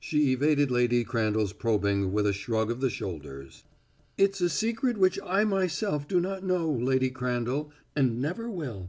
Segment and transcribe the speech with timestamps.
[0.00, 3.64] She evaded Lady Crandall's probing with a shrug of the shoulders.
[4.16, 8.88] "It's a secret which I myself do not know, Lady Crandall and never will."